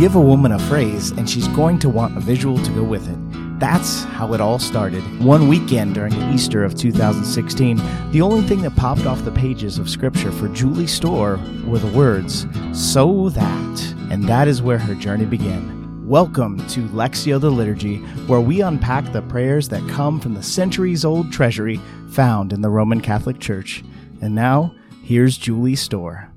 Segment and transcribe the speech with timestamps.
[0.00, 3.06] give a woman a phrase, and she's going to want a visual to go with
[3.06, 3.60] it.
[3.60, 5.02] That's how it all started.
[5.22, 7.76] One weekend during Easter of 2016,
[8.10, 11.94] the only thing that popped off the pages of Scripture for Julie Storr were the
[11.94, 13.94] words, So that.
[14.10, 16.08] And that is where her journey began.
[16.08, 21.04] Welcome to Lectio the Liturgy, where we unpack the prayers that come from the centuries
[21.04, 21.78] old treasury
[22.08, 23.84] found in the Roman Catholic Church.
[24.22, 26.32] And now, here's Julie Storr.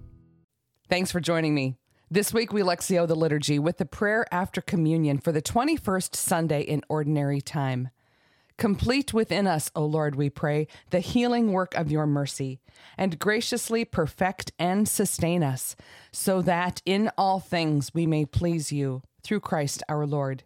[0.90, 1.78] Thanks for joining me.
[2.14, 6.62] This week we Lectio the Liturgy with the prayer after communion for the 21st Sunday
[6.62, 7.90] in Ordinary Time.
[8.56, 12.60] Complete within us, O Lord, we pray, the healing work of your mercy,
[13.00, 15.76] and graciously perfect and sustain us,
[16.12, 20.44] so that in all things we may please you through Christ our Lord.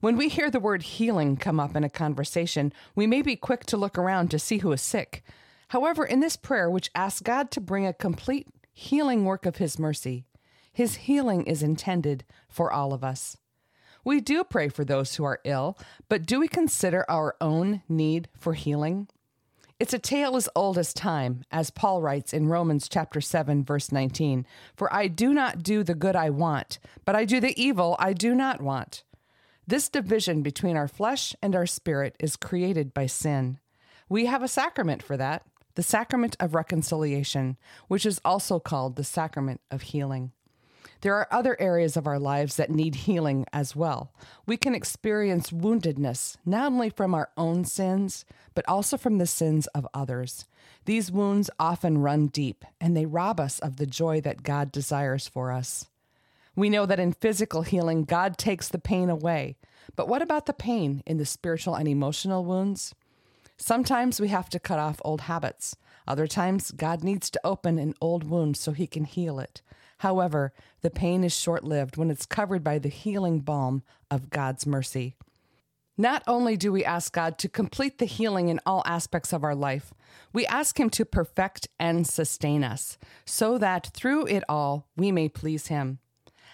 [0.00, 3.64] When we hear the word healing come up in a conversation, we may be quick
[3.66, 5.22] to look around to see who is sick.
[5.68, 9.78] However, in this prayer, which asks God to bring a complete healing work of His
[9.78, 10.24] mercy,
[10.76, 13.38] His healing is intended for all of us.
[14.04, 18.28] We do pray for those who are ill, but do we consider our own need
[18.34, 19.08] for healing?
[19.80, 23.90] It's a tale as old as time, as Paul writes in Romans chapter 7 verse
[23.90, 24.44] 19,
[24.76, 28.12] "For I do not do the good I want, but I do the evil I
[28.12, 29.02] do not want."
[29.66, 33.60] This division between our flesh and our spirit is created by sin.
[34.10, 37.56] We have a sacrament for that, the sacrament of reconciliation,
[37.88, 40.32] which is also called the sacrament of healing.
[41.02, 44.12] There are other areas of our lives that need healing as well.
[44.46, 49.66] We can experience woundedness, not only from our own sins, but also from the sins
[49.68, 50.46] of others.
[50.86, 55.28] These wounds often run deep, and they rob us of the joy that God desires
[55.28, 55.86] for us.
[56.54, 59.56] We know that in physical healing, God takes the pain away.
[59.94, 62.94] But what about the pain in the spiritual and emotional wounds?
[63.58, 65.76] Sometimes we have to cut off old habits.
[66.08, 69.60] Other times, God needs to open an old wound so he can heal it.
[69.98, 70.52] However,
[70.82, 75.16] the pain is short lived when it's covered by the healing balm of God's mercy.
[75.98, 79.54] Not only do we ask God to complete the healing in all aspects of our
[79.54, 79.94] life,
[80.32, 85.28] we ask Him to perfect and sustain us, so that through it all we may
[85.28, 85.98] please Him.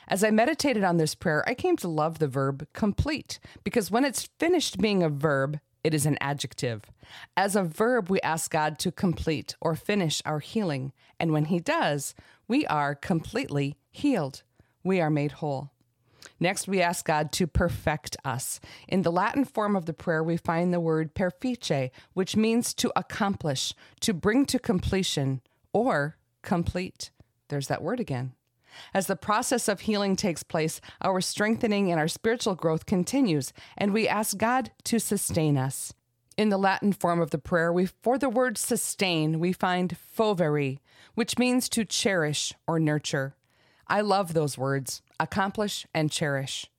[0.06, 4.04] As I meditated on this prayer, I came to love the verb complete, because when
[4.04, 6.90] it's finished being a verb, it is an adjective.
[7.36, 11.58] As a verb, we ask God to complete or finish our healing, and when He
[11.58, 12.14] does,
[12.48, 14.42] we are completely healed.
[14.84, 15.70] We are made whole.
[16.38, 18.60] Next, we ask God to perfect us.
[18.88, 22.92] In the Latin form of the prayer, we find the word perfice, which means to
[22.96, 25.40] accomplish, to bring to completion,
[25.72, 27.10] or complete.
[27.48, 28.32] There's that word again.
[28.94, 33.92] As the process of healing takes place, our strengthening and our spiritual growth continues, and
[33.92, 35.92] we ask God to sustain us.
[36.36, 40.78] In the Latin form of the prayer, we for the word sustain, we find fovere,
[41.14, 43.36] which means to cherish or nurture.
[43.86, 46.70] I love those words, accomplish and cherish.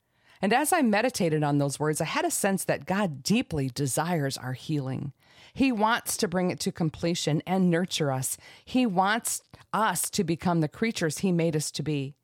[0.43, 4.37] And as I meditated on those words, I had a sense that God deeply desires
[4.37, 5.13] our healing.
[5.53, 8.35] He wants to bring it to completion and nurture us.
[8.65, 12.15] He wants us to become the creatures He made us to be.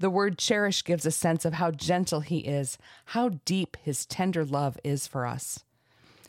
[0.00, 4.44] The word cherish gives a sense of how gentle He is, how deep His tender
[4.44, 5.60] love is for us.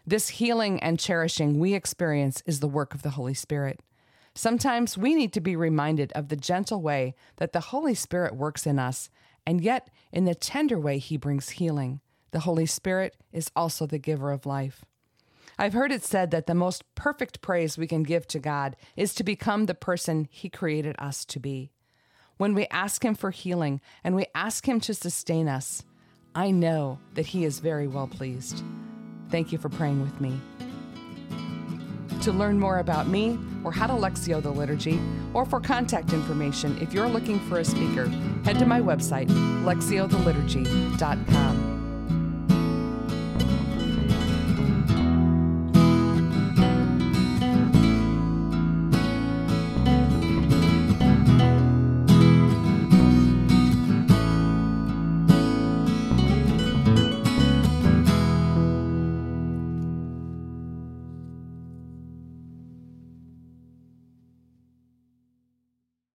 [0.05, 3.79] This healing and cherishing we experience is the work of the Holy Spirit.
[4.35, 8.67] Sometimes we need to be reminded of the gentle way that the Holy Spirit works
[8.67, 9.09] in us,
[9.45, 12.01] and yet in the tender way He brings healing.
[12.31, 14.83] The Holy Spirit is also the giver of life.
[15.57, 19.13] I've heard it said that the most perfect praise we can give to God is
[19.15, 21.71] to become the person He created us to be.
[22.37, 25.83] When we ask Him for healing and we ask Him to sustain us,
[26.33, 28.63] I know that He is very well pleased.
[29.29, 30.39] Thank you for praying with me.
[32.23, 35.00] To learn more about me or how to Lectio the liturgy,
[35.34, 38.07] or for contact information if you're looking for a speaker,
[38.46, 39.29] head to my website,
[39.63, 41.72] lectiothe liturgy.com.